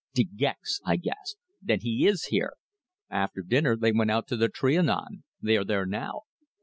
"De 0.15 0.23
Gex!" 0.23 0.81
I 0.83 0.95
gasped. 0.95 1.39
"Then 1.61 1.81
he 1.81 2.07
is 2.07 2.23
here!" 2.31 2.53
"After 3.11 3.43
dinner 3.43 3.77
they 3.77 3.91
went 3.91 4.09
out 4.09 4.27
to 4.29 4.35
the 4.35 4.49
Trianon. 4.49 5.21
They 5.43 5.57
are 5.57 5.63
there 5.63 5.85
now." 5.85 6.21